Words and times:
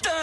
English. 0.00 0.21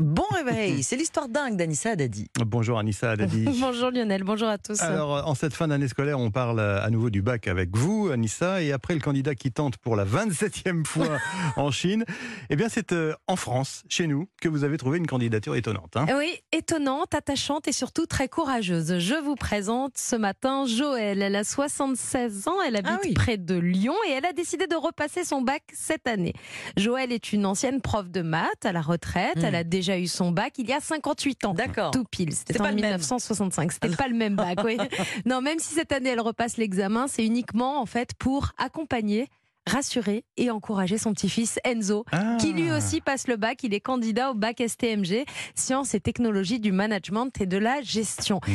Bon 0.00 0.24
réveil, 0.32 0.82
c'est 0.82 0.96
l'histoire 0.96 1.28
dingue 1.28 1.56
d'Anissa 1.56 1.94
Dadi. 1.94 2.26
Bonjour 2.44 2.78
Anissa 2.80 3.14
Dadi. 3.16 3.44
Bonjour 3.60 3.90
Lionel, 3.92 4.24
bonjour 4.24 4.48
à 4.48 4.58
tous. 4.58 4.80
Alors, 4.82 5.28
en 5.28 5.34
cette 5.36 5.54
fin 5.54 5.68
d'année 5.68 5.86
scolaire, 5.86 6.18
on 6.18 6.30
parle 6.32 6.58
à 6.58 6.88
nouveau 6.90 7.10
du 7.10 7.22
bac 7.22 7.46
avec 7.46 7.76
vous, 7.76 8.08
Anissa, 8.12 8.60
et 8.62 8.72
après 8.72 8.94
le 8.94 9.00
candidat 9.00 9.34
qui 9.36 9.52
tente 9.52 9.76
pour 9.76 9.94
la 9.94 10.04
27e 10.04 10.84
fois 10.84 11.18
en 11.56 11.70
Chine, 11.70 12.04
eh 12.48 12.56
bien, 12.56 12.68
c'est 12.68 12.92
euh, 12.92 13.14
en 13.28 13.36
France, 13.36 13.84
chez 13.88 14.06
nous, 14.08 14.26
que 14.40 14.48
vous 14.48 14.64
avez 14.64 14.76
trouvé 14.78 14.98
une 14.98 15.06
candidature 15.06 15.54
étonnante. 15.54 15.96
hein. 15.96 16.06
Oui, 16.18 16.32
étonnante, 16.50 17.14
attachante 17.14 17.68
et 17.68 17.72
surtout 17.72 18.06
très 18.06 18.28
courageuse. 18.28 18.98
Je 18.98 19.14
vous 19.14 19.36
présente 19.36 19.92
ce 19.96 20.16
matin 20.16 20.64
Joëlle. 20.66 21.22
Elle 21.22 21.36
a 21.36 21.44
76 21.44 22.48
ans, 22.48 22.56
elle 22.66 22.76
habite 22.76 22.90
Ah 22.94 23.00
oui. 23.04 23.14
près 23.14 23.36
de 23.36 23.56
Lyon 23.56 23.94
et 24.08 24.12
elle 24.12 24.26
a 24.26 24.32
décidé 24.32 24.66
de 24.66 24.74
repasser 24.76 25.24
son 25.24 25.42
bac 25.42 25.62
cette 25.72 26.08
année. 26.08 26.32
Joëlle 26.76 27.12
est 27.12 27.32
une 27.32 27.46
ancienne 27.46 27.80
prof 27.80 28.10
de 28.10 28.22
maths 28.22 28.64
à 28.64 28.72
la 28.72 28.80
retraite. 28.80 29.19
Hmm. 29.36 29.44
Elle 29.44 29.54
a 29.54 29.64
déjà 29.64 29.98
eu 29.98 30.06
son 30.06 30.30
bac 30.32 30.54
il 30.58 30.68
y 30.68 30.72
a 30.72 30.80
58 30.80 31.44
ans. 31.44 31.54
D'accord. 31.54 31.90
Tout 31.92 32.04
pile. 32.10 32.32
C'était 32.34 32.60
en 32.60 32.64
pas 32.64 32.70
le 32.70 32.76
même. 32.76 32.84
1965. 32.84 33.72
C'était 33.72 33.88
pas 33.96 34.08
le 34.08 34.14
même 34.14 34.36
bac. 34.36 34.58
oui. 34.64 34.76
Non, 35.26 35.40
même 35.40 35.58
si 35.58 35.74
cette 35.74 35.92
année 35.92 36.10
elle 36.10 36.20
repasse 36.20 36.56
l'examen, 36.56 37.06
c'est 37.08 37.24
uniquement 37.24 37.80
en 37.80 37.86
fait 37.86 38.10
pour 38.18 38.50
accompagner, 38.58 39.28
rassurer 39.66 40.24
et 40.36 40.50
encourager 40.50 40.98
son 40.98 41.12
petit-fils 41.12 41.58
Enzo, 41.64 42.04
Ah. 42.12 42.36
qui 42.40 42.52
lui 42.52 42.72
aussi 42.72 43.00
passe 43.00 43.28
le 43.28 43.36
bac. 43.36 43.62
Il 43.62 43.74
est 43.74 43.80
candidat 43.80 44.30
au 44.30 44.34
bac 44.34 44.60
STMG, 44.66 45.24
sciences 45.54 45.94
et 45.94 46.00
technologies 46.00 46.60
du 46.60 46.72
management 46.72 47.30
et 47.40 47.46
de 47.46 47.58
la 47.58 47.80
gestion. 47.82 48.40
Mhm. 48.48 48.54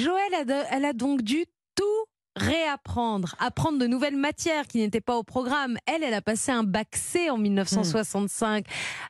Joël, 0.00 0.34
a 0.40 0.44
de- 0.44 0.64
elle 0.70 0.84
a 0.84 0.92
donc 0.92 1.22
dû 1.22 1.44
réapprendre, 2.46 3.34
apprendre 3.38 3.78
de 3.78 3.86
nouvelles 3.86 4.16
matières 4.16 4.66
qui 4.66 4.78
n'étaient 4.78 5.00
pas 5.00 5.16
au 5.16 5.22
programme. 5.22 5.76
Elle, 5.86 6.02
elle 6.02 6.14
a 6.14 6.22
passé 6.22 6.52
un 6.52 6.62
bac 6.62 6.88
C 6.96 7.30
en 7.30 7.38
1965. 7.38 8.66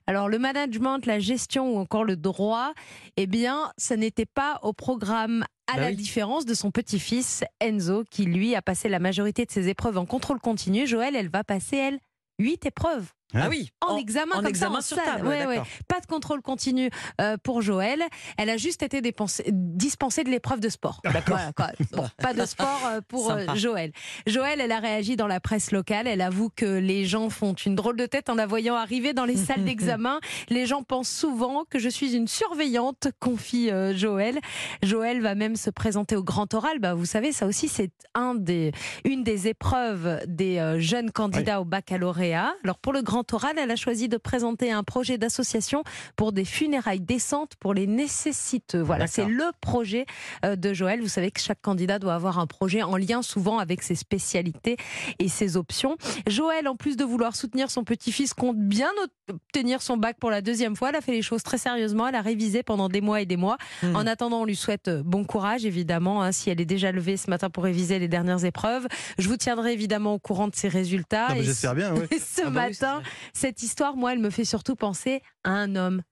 Alors 0.07 0.29
le 0.29 0.39
management, 0.39 1.05
la 1.07 1.19
gestion 1.19 1.75
ou 1.75 1.79
encore 1.79 2.05
le 2.05 2.17
droit, 2.17 2.73
eh 3.17 3.27
bien, 3.27 3.73
ça 3.77 3.97
n'était 3.97 4.27
pas 4.27 4.59
au 4.63 4.73
programme. 4.73 5.45
À 5.69 5.75
Bah 5.77 5.81
la 5.83 5.89
oui. 5.89 5.97
différence 5.97 6.45
de 6.45 6.55
son 6.55 6.71
petit-fils 6.71 7.43
Enzo, 7.61 8.05
qui 8.09 8.25
lui 8.25 8.55
a 8.55 8.63
passé 8.63 8.89
la 8.89 9.01
majorité 9.01 9.45
de 9.45 9.51
ses 9.51 9.69
épreuves 9.69 9.99
en 9.99 10.07
contrôle 10.07 10.39
continu, 10.39 10.87
Joël, 10.87 11.17
elle 11.17 11.29
va 11.29 11.43
passer, 11.43 11.77
elle, 11.77 11.99
huit 12.39 12.65
épreuves 12.67 13.07
Ah 13.35 13.49
oui. 13.49 13.71
en, 13.81 13.97
examen, 13.97 14.33
en 14.35 14.37
comme 14.37 14.47
examen 14.47 14.81
ça, 14.81 14.87
sur 14.95 14.97
salle. 14.97 15.17
table, 15.17 15.27
Ouais, 15.29 15.47
ouais. 15.47 15.61
Pas 15.89 16.01
de 16.01 16.07
contrôle 16.07 16.43
continu 16.43 16.91
euh, 17.21 17.37
pour 17.43 17.61
Joël. 17.61 18.03
Elle 18.39 18.51
a 18.51 18.57
juste 18.57 18.83
été 18.83 19.01
dépensée- 19.01 19.45
dispensée 19.51 20.23
de 20.25 20.31
l'épreuve 20.31 20.61
de 20.61 20.69
sport. 20.69 21.01
Voilà, 21.05 21.23
quoi. 21.23 21.39
Bon, 21.93 22.07
pas 22.19 22.35
de 22.35 22.45
sport 22.47 22.81
euh, 22.87 23.01
pour 23.07 23.31
euh. 23.31 23.55
Joël. 23.55 23.93
Joël, 24.27 24.61
elle 24.61 24.73
a 24.73 24.79
réagi 24.79 25.17
dans 25.17 25.27
la 25.27 25.41
presse 25.41 25.73
locale. 25.73 26.07
Elle 26.07 26.21
avoue 26.21 26.51
que 26.55 26.65
les 26.79 27.05
gens 27.05 27.29
font 27.31 27.55
une 27.55 27.75
drôle 27.75 27.97
de 27.97 28.07
tête 28.07 28.29
en 28.31 28.35
la 28.35 28.47
voyant 28.47 28.75
arriver 28.77 29.13
dans 29.13 29.25
les 29.25 29.37
salles 29.37 29.65
d'examen. 29.65 30.21
Les 30.49 30.67
gens 30.67 30.83
pensent 30.83 31.11
souvent 31.11 31.65
que 31.69 31.79
je 31.79 31.89
suis 31.89 32.15
une 32.15 32.29
surveillante, 32.29 33.09
confie 33.19 33.71
euh, 33.71 33.95
Joël. 33.95 34.39
Joël 34.83 35.21
va 35.21 35.35
même 35.35 35.57
se 35.57 35.71
présenter 35.71 36.15
au 36.17 36.23
grand 36.23 36.53
oral. 36.55 36.79
Bah, 36.79 36.95
vous 36.95 37.07
savez, 37.07 37.33
ça 37.33 37.47
aussi, 37.47 37.69
c'est 37.69 37.91
un 38.15 38.35
des, 38.35 38.73
une 39.05 39.25
des 39.25 39.49
épreuves 39.49 40.21
des 40.27 40.59
euh, 40.59 40.79
jeunes 40.79 41.11
candidats 41.11 41.61
au 41.61 41.65
baccalauréat. 41.65 42.55
Alors, 42.65 42.79
pour 42.79 42.93
le 42.93 43.03
grand 43.03 43.16
oral, 43.33 43.57
elle 43.59 43.71
a 43.71 43.77
choisi 43.77 44.09
de 44.09 44.17
présenter 44.17 44.73
un 44.73 44.83
projet 44.83 45.19
d'association 45.19 45.85
pour 46.17 46.33
des 46.33 46.45
funérailles 46.45 47.01
décentes 47.01 47.57
pour 47.57 47.75
les 47.75 47.87
nécessiteux. 47.87 48.81
Voilà, 48.81 49.07
c'est 49.07 49.27
le 49.27 49.45
projet 49.61 50.07
euh, 50.45 50.57
de 50.57 50.73
Joël. 50.73 51.01
Vous 51.01 51.09
savez 51.09 51.31
que 51.31 51.41
chaque 51.41 51.61
candidat 51.61 51.99
doit 51.99 52.15
avoir 52.15 52.39
un 52.39 52.47
projet 52.47 52.83
en 52.83 52.97
lien 52.97 53.23
souvent 53.23 53.59
avec 53.59 53.83
ses 53.83 53.95
spécialités 53.95 54.77
et 55.19 55.29
ses 55.29 55.57
options. 55.57 55.97
Joël, 56.27 56.69
en 56.69 56.77
plus 56.77 56.97
de 56.97 57.05
vouloir 57.05 57.37
soutenir 57.37 57.71
son 57.71 57.85
petit-fils, 57.85 58.35
compte 58.35 58.59
bien 58.59 58.91
obtenir 59.29 59.83
son 59.83 59.97
bac 59.97 60.17
pour 60.19 60.31
la 60.31 60.41
deuxième 60.41 60.77
fois. 60.77 60.91
Elle 60.91 60.97
a 60.97 61.01
fait 61.01 61.13
les 61.13 61.23
choses 61.23 61.43
très 61.43 61.59
sérieusement. 61.59 62.07
Elle 62.07 62.15
a 62.15 62.23
révisé 62.23 62.63
pendant 62.63 62.89
des 62.89 63.01
mois 63.01 63.21
et 63.21 63.27
des 63.27 63.37
mois. 63.37 63.57
Hmm. 63.83 63.97
En 63.97 64.07
attendant, 64.07 64.43
on 64.43 64.45
lui 64.45 64.57
souhaite 64.57 64.89
euh, 64.89 65.03
bon 65.05 65.25
courage, 65.25 65.65
évidemment, 65.65 66.23
hein, 66.23 66.33
si 66.33 66.51
elle 66.51 66.61
est 66.61 66.67
déjà 66.67 66.93
levée 66.93 67.17
ce 67.17 67.31
matin 67.31 67.51
pour 67.51 67.65
réviser 67.65 67.99
les 67.99 68.09
dernières 68.09 68.45
épreuves. 68.45 68.87
Je 69.19 69.29
vous 69.29 69.37
tiendrai 69.37 69.73
évidemment 69.73 70.15
au 70.15 70.19
courant 70.19 70.49
de 70.49 70.55
ses 70.55 70.69
résultats. 70.69 71.29
J'espère 71.41 71.75
bien, 71.75 71.95
et 72.11 72.19
ce 72.19 72.43
Ah 72.45 72.51
bah 72.51 72.69
matin, 72.69 73.03
cette 73.33 73.63
histoire, 73.63 73.97
moi, 73.97 74.13
elle 74.13 74.19
me 74.19 74.31
fait 74.31 74.45
surtout 74.45 74.77
penser 74.77 75.23
à 75.45 75.51
un 75.51 75.77
homme. 75.77 76.03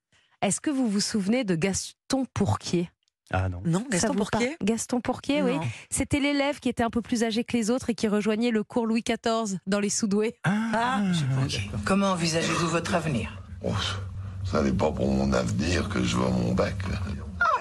Est-ce 0.43 0.61
que 0.61 0.71
vous 0.71 0.89
vous 0.89 1.01
souvenez 1.01 1.45
de 1.45 1.55
Gaston 1.55 2.27
Pourquier? 2.35 2.91
Ah 3.31 3.49
non. 3.49 3.63
Non, 3.65 3.87
Gaston 3.91 4.15
Pourquier? 4.15 4.57
Gaston 4.63 5.01
Pourquier, 5.01 5.43
oui. 5.43 5.57
C'était 5.91 6.21
l'élève 6.21 6.61
qui 6.61 6.69
était 6.69 6.83
un 6.83 6.91
peu 6.91 7.01
plus 7.01 7.25
âgé 7.25 7.43
que 7.43 7.57
les 7.57 7.71
autres 7.71 7.91
et 7.91 7.95
qui 7.95 8.07
rejoignait 8.07 8.51
le 8.51 8.63
cours 8.63 8.87
Louis 8.87 9.03
XIV 9.03 9.59
dans 9.67 9.81
les 9.81 9.89
Soudoués. 9.89 10.37
Ah, 10.45 11.01
Comment 11.85 12.11
envisagez-vous 12.13 12.69
votre 12.69 12.95
avenir? 12.95 13.43
Oh, 13.63 13.73
ça 14.45 14.63
n'est 14.63 14.73
pas 14.73 14.93
pour 14.93 15.11
mon 15.11 15.33
avenir 15.33 15.89
que 15.89 16.03
je 16.05 16.17
veux 16.17 16.29
mon 16.29 16.53
bac. 16.53 16.75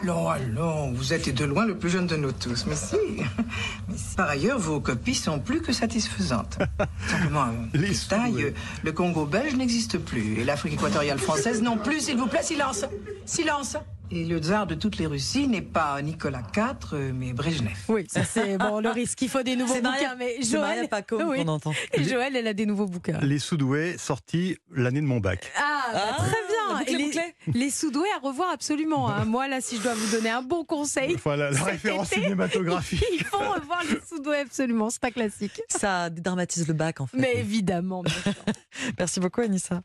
Allons, 0.03 0.27
allons, 0.29 0.91
vous 0.91 1.13
êtes 1.13 1.33
de 1.33 1.45
loin 1.45 1.65
le 1.65 1.77
plus 1.77 1.89
jeune 1.89 2.07
de 2.07 2.17
nous 2.17 2.33
tous, 2.33 2.65
mais 2.67 2.75
si. 2.75 2.95
Mais 3.87 3.95
si. 3.97 4.15
Par 4.17 4.27
ailleurs, 4.29 4.59
vos 4.59 4.81
copies 4.81 5.15
sont 5.15 5.39
plus 5.39 5.61
que 5.61 5.71
satisfaisantes. 5.71 6.57
Simplement, 7.07 7.43
un 7.43 7.53
Les 7.73 7.93
ouais. 8.35 8.43
euh, 8.43 8.51
le 8.83 8.91
Congo 8.91 9.25
belge 9.25 9.55
n'existe 9.55 9.97
plus, 9.97 10.39
et 10.39 10.43
l'Afrique 10.43 10.73
équatoriale 10.73 11.19
française 11.19 11.61
non 11.61 11.77
plus, 11.77 12.01
s'il 12.01 12.17
vous 12.17 12.27
plaît, 12.27 12.43
silence 12.43 12.83
Silence 13.25 13.77
Et 14.11 14.25
le 14.25 14.39
tsar 14.39 14.67
de 14.67 14.75
toutes 14.75 14.97
les 14.97 15.05
Russies 15.07 15.47
n'est 15.47 15.61
pas 15.61 16.01
Nicolas 16.01 16.43
IV, 16.55 16.63
euh, 16.93 17.11
mais 17.15 17.31
Brejnev. 17.31 17.71
Oui, 17.87 18.05
ça 18.09 18.25
c'est 18.25 18.57
bon, 18.57 18.81
le 18.81 18.89
risque. 18.89 19.21
Il 19.21 19.29
faut 19.29 19.41
des 19.41 19.55
nouveaux 19.55 19.73
C'est 19.73 19.81
Maria- 19.81 20.09
bouquins. 20.09 20.15
Mais 20.19 20.41
Joël, 20.43 20.89
Pacôme 20.89 21.29
oui. 21.29 21.37
qu'on 21.45 21.47
entend. 21.47 21.71
Et 21.93 22.03
Joël, 22.03 22.35
elle 22.35 22.47
a 22.47 22.53
des 22.53 22.65
nouveaux 22.65 22.87
bouquins. 22.87 23.19
Les 23.21 23.39
sous-doués 23.39 23.95
sortis 23.97 24.57
l'année 24.75 24.99
de 25.01 25.05
mon 25.07 25.21
bac. 25.21 25.49
Ah, 25.57 25.83
bah, 25.93 25.99
Ah, 26.11 26.15
très 26.17 26.42
bien. 26.85 26.97
les, 26.97 27.03
bouclée. 27.05 27.35
les 27.53 27.69
Soudoués 27.69 28.07
à 28.15 28.19
revoir 28.19 28.49
absolument. 28.51 29.09
hein. 29.09 29.25
Moi, 29.25 29.47
là, 29.47 29.61
si 29.61 29.77
je 29.77 29.81
dois 29.83 29.93
vous 29.93 30.11
donner 30.15 30.29
un 30.29 30.41
bon 30.41 30.63
conseil, 30.63 31.15
Voilà 31.23 31.51
la 31.51 31.63
référence 31.63 32.11
été. 32.11 32.21
cinématographique. 32.21 33.03
il 33.13 33.23
faut 33.23 33.37
revoir 33.37 33.81
les 33.89 33.99
Soudoués 34.07 34.39
absolument. 34.39 34.89
C'est 34.89 35.03
un 35.05 35.11
classique. 35.11 35.61
Ça 35.69 36.09
dédramatise 36.09 36.67
le 36.67 36.73
bac 36.73 37.01
en 37.01 37.07
fait. 37.07 37.17
Mais 37.17 37.37
évidemment. 37.37 38.03
Merci 38.97 39.19
beaucoup 39.19 39.41
Anissa. 39.41 39.81